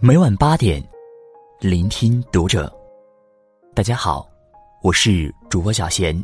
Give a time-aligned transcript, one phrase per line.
[0.00, 0.80] 每晚八点，
[1.58, 2.72] 聆听读者。
[3.74, 4.30] 大家好，
[4.80, 6.16] 我是主播小贤，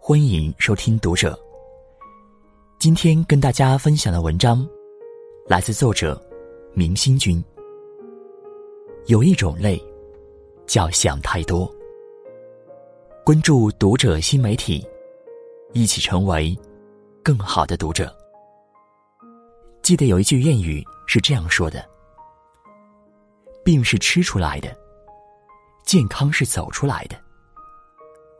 [0.00, 1.38] 欢迎收听读者。
[2.76, 4.68] 今天跟大家分享的文章
[5.46, 6.20] 来自作者
[6.74, 7.40] 明星君。
[9.06, 9.80] 有一种累，
[10.66, 11.72] 叫想太多。
[13.24, 14.84] 关注读者新媒体，
[15.72, 16.52] 一起成为
[17.22, 18.12] 更好的读者。
[19.82, 21.88] 记得有一句谚语是这样说的。
[23.68, 24.74] 病是吃出来的，
[25.84, 27.22] 健康是走出来的，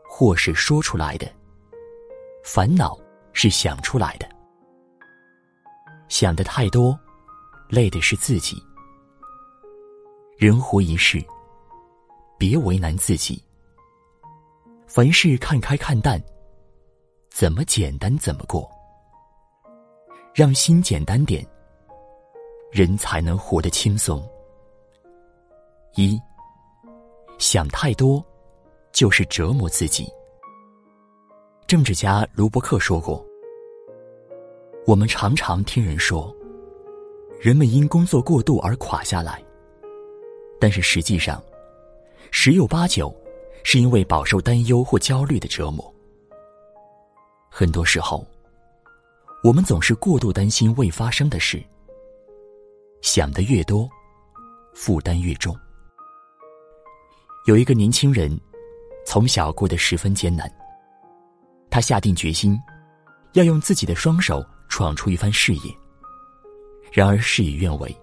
[0.09, 1.31] 祸是说出来的，
[2.43, 2.97] 烦恼
[3.31, 4.27] 是想出来的。
[6.07, 6.99] 想的太多，
[7.67, 8.59] 累的是自己。
[10.35, 11.23] 人活一世，
[12.39, 13.39] 别为难自己。
[14.87, 16.19] 凡事看开看淡，
[17.29, 18.67] 怎么简单怎么过。
[20.33, 21.45] 让心简单点，
[22.71, 24.27] 人才能活得轻松。
[25.95, 26.19] 一
[27.37, 28.23] 想太多，
[28.91, 30.07] 就是折磨自己。
[31.67, 33.25] 政治家卢伯克说过
[34.85, 36.33] ：“我们常常听人说，
[37.39, 39.43] 人们因工作过度而垮下来，
[40.59, 41.41] 但是实际上，
[42.31, 43.13] 十有八九
[43.63, 45.93] 是因为饱受担忧或焦虑的折磨。
[47.49, 48.25] 很多时候，
[49.43, 51.61] 我们总是过度担心未发生的事，
[53.01, 53.89] 想的越多，
[54.73, 55.55] 负担越重。”
[57.45, 58.39] 有一个年轻人，
[59.05, 60.51] 从小过得十分艰难。
[61.69, 62.59] 他下定决心，
[63.33, 65.61] 要用自己的双手闯出一番事业。
[66.91, 67.95] 然而事与愿违。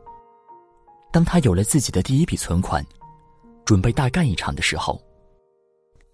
[1.12, 2.84] 当他有了自己的第一笔存款，
[3.64, 5.01] 准备大干一场的时候，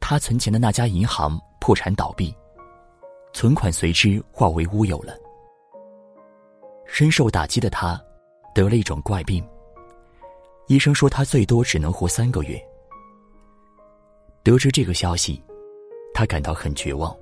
[0.01, 2.35] 他存钱的那家银行破产倒闭，
[3.33, 5.15] 存款随之化为乌有了。
[6.87, 8.01] 深受打击的他，
[8.55, 9.47] 得了一种怪病。
[10.67, 12.63] 医生说他最多只能活三个月。
[14.45, 15.41] 得知这个消息，
[16.13, 17.17] 他感到很绝望，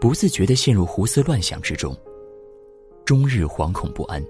[0.00, 1.96] 不自觉的陷入胡思乱想之中，
[3.04, 4.20] 终日惶恐不安。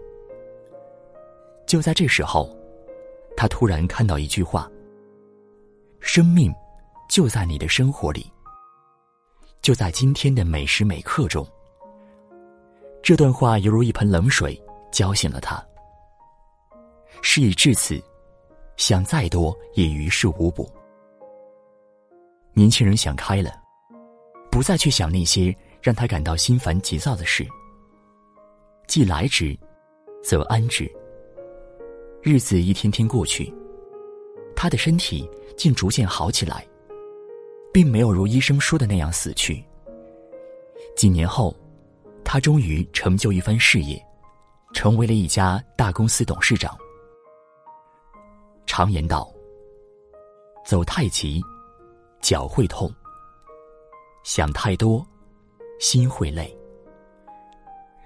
[1.67, 2.55] 就在这时候，
[3.37, 4.71] 他突然看到一句话
[5.99, 6.55] ：“生命
[7.09, 8.31] 就在你的生活里，
[9.63, 11.47] 就在今天的每时每刻中。”
[13.03, 14.61] 这段话犹如一盆冷水
[14.93, 15.65] 浇醒了他。
[17.23, 17.99] 事已至此，
[18.77, 20.71] 想再多也于事无补。
[22.59, 23.53] 年轻人想开了，
[24.51, 27.47] 不再去想那些让他感到心烦急躁的事。
[28.89, 29.55] 既来之，
[30.25, 30.91] 则安之。
[32.23, 33.53] 日子一天天过去，
[34.57, 36.67] 他的身体竟逐渐好起来，
[37.75, 39.63] 并没有如医生说的那样死去。
[40.97, 41.55] 几年后，
[42.25, 44.03] 他终于成就一番事业，
[44.73, 46.75] 成为了一家大公司董事长。
[48.65, 49.31] 常言道
[50.65, 51.39] ：“走太急。”
[52.21, 52.93] 脚会痛，
[54.25, 55.07] 想太多，
[55.79, 56.57] 心会累。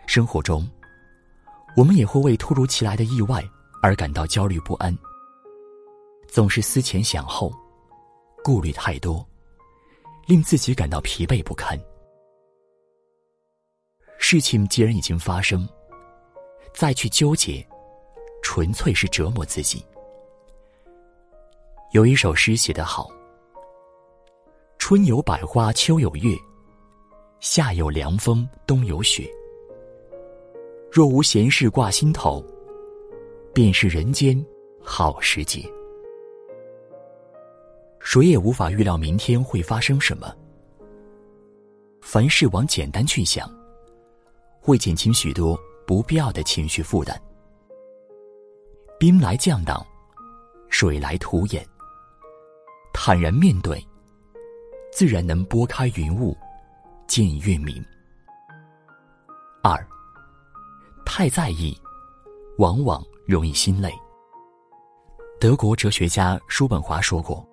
[0.07, 0.69] 生活中，
[1.77, 3.43] 我们也会为突如其来的意外
[3.83, 4.97] 而感到焦虑不安，
[6.29, 7.53] 总是思前想后，
[8.45, 9.27] 顾虑太多，
[10.27, 11.81] 令自己感到疲惫不堪。
[14.19, 15.67] 事情既然已经发生，
[16.75, 17.67] 再去纠结，
[18.43, 19.83] 纯粹是折磨自己。
[21.93, 23.11] 有一首诗写得好。
[24.91, 26.37] 春有百花，秋有月，
[27.39, 29.25] 夏有凉风，冬有雪。
[30.91, 32.45] 若无闲事挂心头，
[33.55, 34.45] 便是人间
[34.83, 35.65] 好时节。
[38.01, 40.35] 谁也无法预料明天会发生什么。
[42.01, 43.49] 凡事往简单去想，
[44.59, 45.57] 会减轻许多
[45.87, 47.17] 不必要的情绪负担。
[48.99, 49.87] 兵来将挡，
[50.69, 51.65] 水来土掩，
[52.93, 53.81] 坦然面对。
[54.93, 56.37] 自然能拨开云雾，
[57.07, 57.83] 见月明。
[59.63, 59.87] 二，
[61.07, 61.77] 太在意，
[62.59, 63.93] 往往容易心累。
[65.39, 67.47] 德国哲学家叔本华说过：“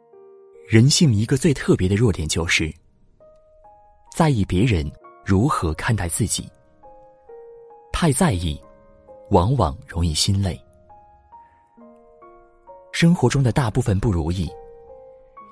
[0.67, 2.73] 人性一个最特别的弱点就是
[4.13, 4.89] 在意别人
[5.23, 6.50] 如何看待自己。
[7.94, 8.59] 太在意，
[9.29, 10.59] 往往容易心累。
[12.91, 14.50] 生活中的大部分不如意，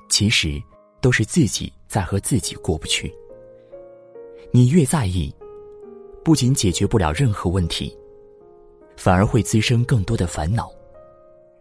[0.10, 0.62] 其实……”
[1.06, 3.14] 都是自己在和自己过不去。
[4.50, 5.32] 你越在意，
[6.24, 7.96] 不仅解决不了任何问题，
[8.98, 10.72] 反而会滋生更多的烦恼，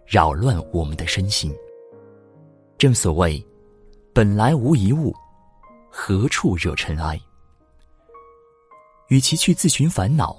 [0.07, 1.55] 扰乱我们的身心。
[2.79, 3.47] 正所谓，
[4.15, 5.15] 本来无一物，
[5.91, 7.21] 何处惹尘埃？
[9.09, 10.35] 与其去自寻烦恼，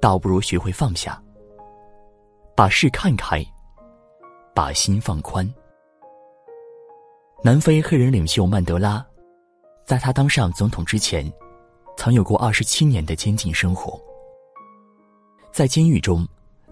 [0.00, 1.22] 倒不如学会放下。
[2.56, 3.44] 把事看开，
[4.54, 5.46] 把心放宽。
[7.42, 9.04] 南非黑人领袖曼德拉，
[9.84, 11.30] 在他当上总统之前，
[11.96, 14.00] 曾有过二十七年的监禁生活。
[15.52, 16.26] 在监狱中，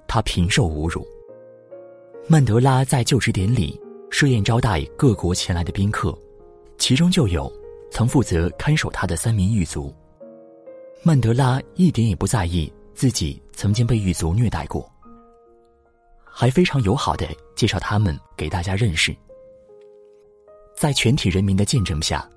[0.08, 1.06] 他频受侮辱。
[2.26, 3.78] 曼德拉在就职典礼
[4.10, 6.16] 设宴招待各国前来的宾客，
[6.78, 7.52] 其中就有
[7.90, 9.94] 曾负责看守他的三名狱卒。
[11.02, 14.90] 曼德拉一点也不在意自己曾经被狱卒虐待过，
[16.24, 19.14] 还非常友好的介绍他们给大家认识。
[20.84, 22.28] 在全体人民的见证下，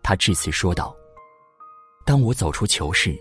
[0.00, 0.94] 他致辞说道
[2.06, 3.18] ：“当我走出囚室，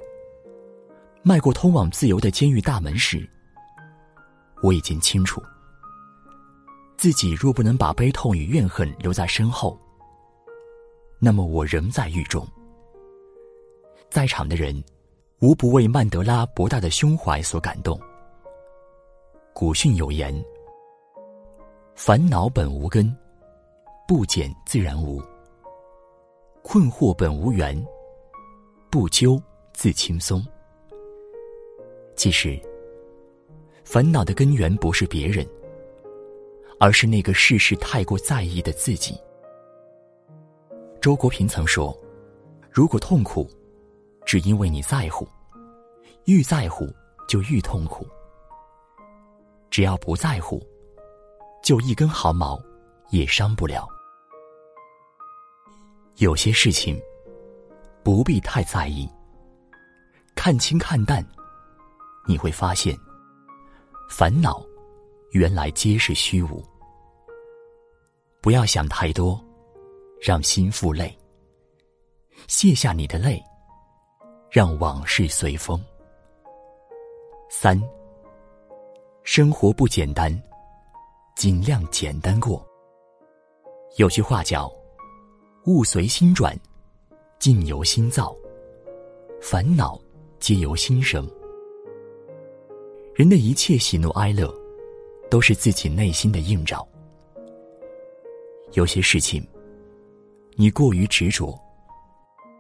[1.24, 3.28] 迈过通往自由的监狱大门时，
[4.62, 5.42] 我已经清楚，
[6.98, 9.76] 自己若不能把悲痛与怨恨留在身后，
[11.18, 12.48] 那么我仍在狱中。”
[14.08, 14.84] 在场的人，
[15.40, 18.00] 无不为曼德拉博大的胸怀所感动。
[19.52, 20.32] 古训有言
[21.98, 23.12] ：“烦恼本无根。”
[24.16, 25.20] 不减自然无，
[26.62, 27.76] 困惑本无缘，
[28.92, 29.42] 不究
[29.74, 30.46] 自轻松。
[32.16, 32.62] 其实，
[33.84, 35.44] 烦恼的根源不是别人，
[36.80, 39.20] 而是那个事事太过在意的自己。
[41.02, 41.92] 周国平曾说
[42.70, 43.50] ：“如果痛苦，
[44.28, 45.28] 只因为你在乎，
[46.26, 46.86] 愈在乎
[47.28, 48.06] 就愈痛苦。
[49.72, 50.62] 只要不在乎，
[51.64, 52.62] 就一根毫毛
[53.10, 53.90] 也伤不了。”
[56.18, 57.02] 有些事情
[58.04, 59.10] 不必太在意，
[60.36, 61.26] 看清看淡，
[62.28, 62.96] 你会发现，
[64.10, 64.64] 烦恼
[65.32, 66.64] 原来皆是虚无。
[68.42, 69.44] 不要想太多，
[70.22, 71.18] 让心负累。
[72.48, 73.42] 卸下你的泪，
[74.52, 75.84] 让往事随风。
[77.50, 77.82] 三，
[79.24, 80.32] 生活不简单，
[81.36, 82.64] 尽量简单过。
[83.98, 84.72] 有句话叫。
[85.66, 86.54] 物随心转，
[87.40, 88.36] 境由心造，
[89.42, 89.98] 烦恼
[90.38, 91.26] 皆由心生。
[93.16, 94.54] 人的一切喜怒哀乐，
[95.30, 96.86] 都是自己内心的映照。
[98.74, 99.42] 有些事情，
[100.56, 101.58] 你过于执着，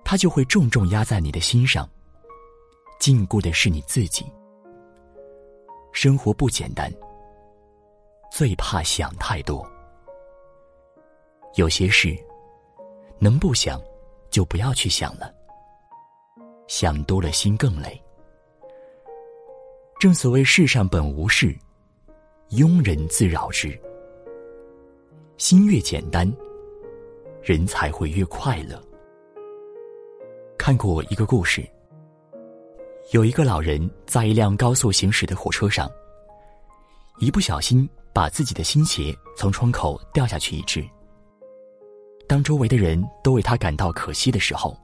[0.05, 1.89] 它就会重重压在你的心上，
[3.01, 4.25] 禁锢的是你自己。
[5.91, 6.89] 生活不简单，
[8.31, 9.69] 最怕想太多。
[11.55, 12.17] 有些事。
[13.23, 13.81] 能不想，
[14.29, 15.33] 就不要去想了。
[16.67, 17.97] 想多了，心更累。
[19.97, 21.57] 正所谓世上本无事，
[22.49, 23.79] 庸人自扰之。
[25.37, 26.29] 心越简单，
[27.41, 28.77] 人才会越快乐。
[30.57, 31.65] 看过一个故事，
[33.13, 35.89] 有一个老人在一辆高速行驶的火车上，
[37.19, 40.85] 一不小心把自己的新鞋从窗口掉下去一只。
[42.33, 44.75] 当周围的人都为他感到可惜的时候，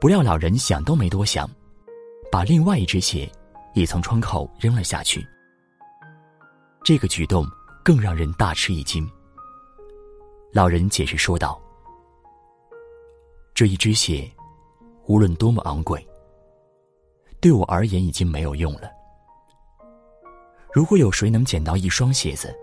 [0.00, 1.50] 不料老人想都没多想，
[2.30, 3.28] 把另外一只鞋
[3.74, 5.26] 也从窗口扔了下去。
[6.84, 7.44] 这个举动
[7.84, 9.10] 更让人大吃一惊。
[10.52, 11.60] 老人解释说道
[13.52, 14.30] ：“这一只鞋，
[15.06, 16.06] 无论多么昂贵，
[17.40, 18.88] 对我而言已经没有用了。
[20.72, 22.56] 如果有谁能捡到一双鞋子，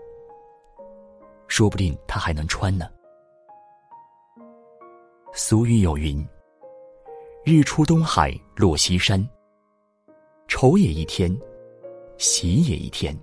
[1.48, 2.88] 说不定他还能穿呢。”
[5.34, 6.22] 俗语有云
[7.42, 9.26] ：“日出东海落西山，
[10.46, 11.34] 愁也一天，
[12.18, 13.18] 喜也一天。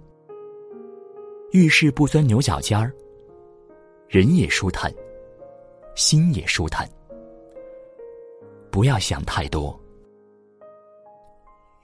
[1.51, 2.91] 遇事不钻牛角尖儿，
[4.07, 4.91] 人也舒坦，
[5.93, 6.89] 心也舒坦。
[8.71, 9.79] 不要想太多，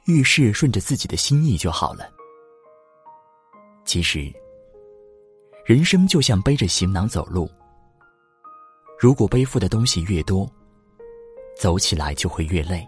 [0.08, 2.12] 遇事顺着自己的心意就好了。
[3.86, 4.34] 其实，
[5.66, 7.48] 人生就像背着行囊走路。”
[8.98, 10.50] 如果背负的东西越多，
[11.60, 12.88] 走起来就会越累。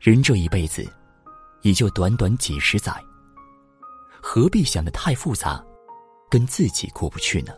[0.00, 0.86] 人这一辈子，
[1.62, 2.92] 也就短短几十载，
[4.22, 5.64] 何必想的太复杂，
[6.28, 7.52] 跟自己过不去呢？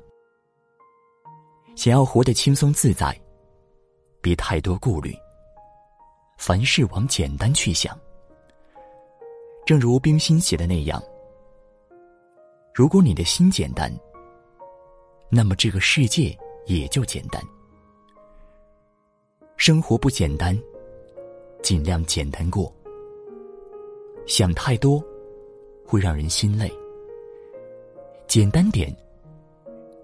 [1.75, 3.21] 想要活得轻松自在，
[4.21, 5.15] 别太多顾虑，
[6.39, 7.99] 凡事往简单去想。
[9.67, 11.03] 正如冰心写的那样
[12.73, 13.93] ：“如果你的心简单，
[15.29, 17.43] 那么这个世界。”也就简单，
[19.57, 20.57] 生活不简单，
[21.62, 22.73] 尽量简单过。
[24.26, 25.02] 想太多，
[25.85, 26.73] 会让人心累。
[28.29, 28.95] 简单点，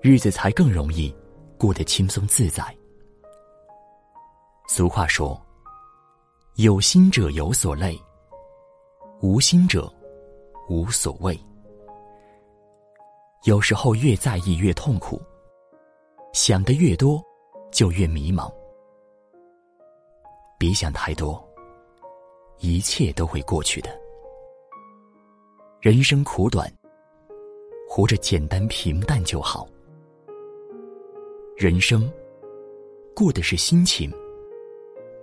[0.01, 1.15] 日子才更容易
[1.57, 2.65] 过得轻松自在。
[4.69, 5.41] 俗话说
[6.57, 7.97] ：“有心者有所累，
[9.21, 9.93] 无心者
[10.69, 11.39] 无所谓。
[13.45, 15.23] 有时候越在意越痛苦，
[16.37, 17.25] 想的越多
[17.73, 18.53] 就越迷茫。
[20.59, 21.43] 别想太多，
[22.59, 23.89] 一切都会过去的。
[25.81, 26.71] 人生苦短，
[27.89, 29.67] 活着简单平淡就好。
[31.57, 32.13] 人生
[33.15, 34.13] 过的是心情，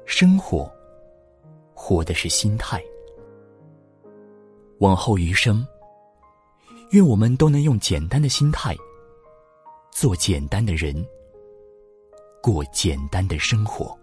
[0.08, 0.68] 生活
[1.76, 2.84] 活的是心态。
[4.80, 5.64] 往后余生，
[6.90, 8.76] 愿我们都能用简单的心态，
[9.94, 11.06] 做简单的人，
[12.42, 13.96] 过简单的生活。